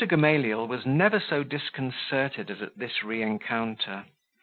Gamaliel 0.07 0.65
was 0.67 0.83
never 0.83 1.19
so 1.19 1.43
disconcerted 1.43 2.49
as 2.49 2.59
at 2.59 2.75
this 2.75 3.01
reencounter. 3.03 4.05